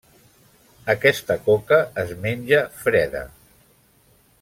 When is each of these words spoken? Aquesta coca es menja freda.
Aquesta 0.93 1.37
coca 1.49 1.79
es 2.05 2.17
menja 2.25 2.65
freda. 2.83 3.27